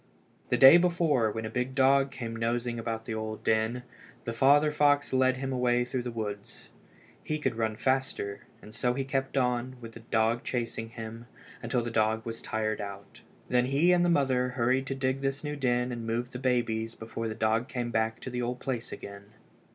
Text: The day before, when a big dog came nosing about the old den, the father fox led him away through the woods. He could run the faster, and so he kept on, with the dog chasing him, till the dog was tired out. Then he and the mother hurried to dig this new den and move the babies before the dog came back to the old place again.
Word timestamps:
The 0.49 0.57
day 0.57 0.77
before, 0.77 1.29
when 1.29 1.45
a 1.45 1.49
big 1.51 1.75
dog 1.75 2.09
came 2.09 2.35
nosing 2.35 2.79
about 2.79 3.05
the 3.05 3.13
old 3.13 3.43
den, 3.43 3.83
the 4.25 4.33
father 4.33 4.71
fox 4.71 5.13
led 5.13 5.37
him 5.37 5.53
away 5.53 5.85
through 5.85 6.01
the 6.01 6.09
woods. 6.09 6.69
He 7.23 7.37
could 7.37 7.55
run 7.55 7.73
the 7.73 7.77
faster, 7.77 8.47
and 8.63 8.73
so 8.73 8.95
he 8.95 9.03
kept 9.03 9.37
on, 9.37 9.75
with 9.79 9.91
the 9.91 9.99
dog 9.99 10.43
chasing 10.43 10.89
him, 10.89 11.27
till 11.69 11.83
the 11.83 11.91
dog 11.91 12.25
was 12.25 12.41
tired 12.41 12.81
out. 12.81 13.21
Then 13.47 13.65
he 13.67 13.91
and 13.91 14.03
the 14.03 14.09
mother 14.09 14.49
hurried 14.49 14.87
to 14.87 14.95
dig 14.95 15.21
this 15.21 15.43
new 15.43 15.55
den 15.55 15.91
and 15.91 16.07
move 16.07 16.31
the 16.31 16.39
babies 16.39 16.95
before 16.95 17.27
the 17.27 17.35
dog 17.35 17.67
came 17.67 17.91
back 17.91 18.19
to 18.21 18.31
the 18.31 18.41
old 18.41 18.59
place 18.59 18.91
again. 18.91 19.25